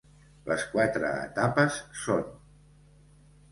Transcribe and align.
Les 0.53 0.63
quatre 0.71 1.11
etapes 1.27 1.79
són: 2.07 2.35